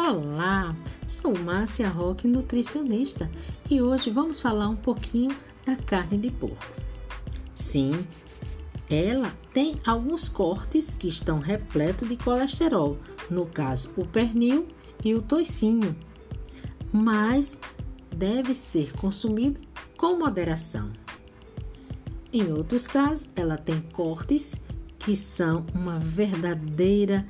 [0.00, 0.76] Olá,
[1.08, 3.28] sou Márcia Roque, nutricionista,
[3.68, 5.36] e hoje vamos falar um pouquinho
[5.66, 6.72] da carne de porco.
[7.52, 8.06] Sim,
[8.88, 12.96] ela tem alguns cortes que estão repletos de colesterol,
[13.28, 14.68] no caso o pernil
[15.04, 15.96] e o toicinho,
[16.92, 17.58] mas
[18.16, 19.58] deve ser consumido
[19.96, 20.92] com moderação.
[22.32, 24.60] Em outros casos, ela tem cortes
[24.96, 27.26] que são uma verdadeira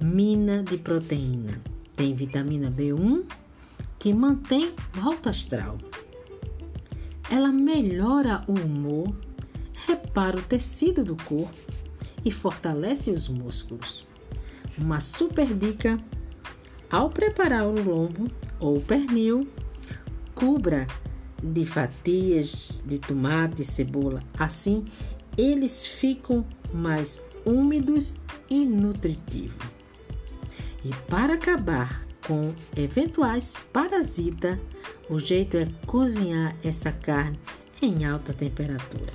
[0.00, 1.60] mina de proteína.
[1.96, 3.24] Tem vitamina B1
[3.98, 5.76] que mantém o alto astral.
[7.30, 9.14] Ela melhora o humor,
[9.86, 11.58] repara o tecido do corpo
[12.24, 14.06] e fortalece os músculos.
[14.78, 15.98] Uma super dica:
[16.90, 18.28] ao preparar o lombo
[18.60, 19.48] ou pernil,
[20.34, 20.86] cubra
[21.42, 24.22] de fatias de tomate e cebola.
[24.38, 24.84] Assim,
[25.36, 28.14] eles ficam mais úmidos
[28.48, 29.77] e nutritivos.
[30.88, 34.58] E para acabar com eventuais parasitas,
[35.10, 37.38] o jeito é cozinhar essa carne
[37.82, 39.12] em alta temperatura.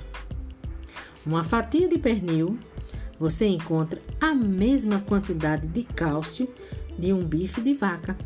[1.26, 2.56] Uma fatia de pernil,
[3.18, 6.48] você encontra a mesma quantidade de cálcio
[6.96, 8.16] de um bife de vaca.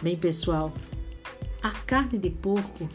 [0.00, 0.72] Bem, pessoal,
[1.62, 2.88] a carne de porco,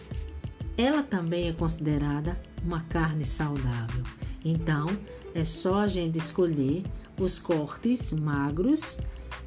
[0.77, 4.03] ela também é considerada uma carne saudável.
[4.43, 4.87] Então,
[5.33, 6.83] é só a gente escolher
[7.17, 8.99] os cortes magros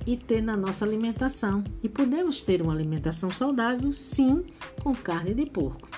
[0.06, 1.64] e ter na nossa alimentação.
[1.82, 4.44] E podemos ter uma alimentação saudável, sim,
[4.82, 5.88] com carne de porco.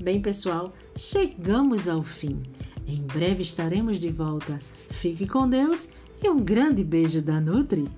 [0.00, 2.42] Bem, pessoal, chegamos ao fim.
[2.86, 4.58] Em breve estaremos de volta.
[4.90, 5.88] Fique com Deus
[6.22, 7.88] e um grande beijo da Nutri.